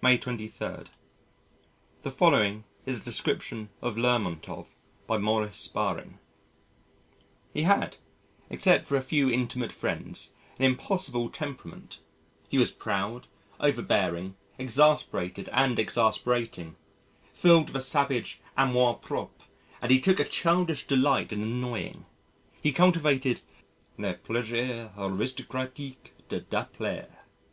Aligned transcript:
May 0.00 0.18
23. 0.18 0.84
The 2.02 2.10
following 2.12 2.62
is 2.86 2.96
a 2.96 3.04
description 3.04 3.70
of 3.82 3.96
Lermontov 3.98 4.76
by 5.08 5.18
Maurice 5.18 5.66
Baring: 5.66 6.20
"He 7.52 7.62
had 7.62 7.96
except 8.48 8.84
for 8.84 8.94
a 8.94 9.00
few 9.02 9.28
intimate 9.28 9.72
friends 9.72 10.30
an 10.60 10.64
impossible 10.64 11.28
temperament; 11.28 11.98
he 12.48 12.56
was 12.56 12.70
proud, 12.70 13.26
over 13.58 13.82
bearing, 13.82 14.36
exasperated 14.60 15.48
and 15.50 15.76
exasperating, 15.76 16.76
filled 17.32 17.70
with 17.70 17.76
a 17.78 17.80
savage 17.80 18.40
amour 18.56 18.94
propre 19.02 19.30
and 19.82 19.90
he 19.90 19.98
took 19.98 20.20
a 20.20 20.24
childish 20.24 20.86
delight 20.86 21.32
in 21.32 21.42
annoying; 21.42 22.06
he 22.62 22.70
cultivated 22.70 23.40
'le 23.98 24.14
plaisir 24.22 24.92
aristocratique 24.96 26.12
de 26.28 26.42
déplaire.' 26.42 27.24